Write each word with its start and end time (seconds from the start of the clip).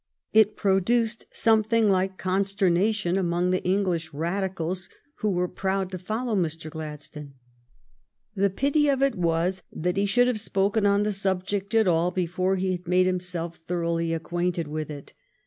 It 0.33 0.55
produced 0.57 1.27
something 1.31 1.87
like 1.87 2.17
consternation 2.17 3.19
among 3.19 3.51
the 3.51 3.63
English 3.63 4.11
Radicals 4.15 4.89
who 5.17 5.29
were 5.29 5.47
proud 5.47 5.91
to 5.91 5.99
follow 5.99 6.35
Mr. 6.35 6.71
Glad 6.71 7.01
stone. 7.03 7.35
The 8.33 8.49
pity 8.49 8.87
of 8.89 9.03
it 9.03 9.13
was 9.13 9.61
that 9.71 9.97
he 9.97 10.07
should 10.07 10.25
have 10.25 10.41
spoken 10.41 10.87
on 10.87 11.03
the 11.03 11.11
subject 11.11 11.75
at 11.75 11.87
all 11.87 12.09
before 12.09 12.55
he 12.55 12.71
had 12.71 12.87
made 12.87 13.05
himself 13.05 13.57
thoroughly 13.57 14.11
acquainted 14.11 14.67
with 14.67 14.89
it. 14.89 15.13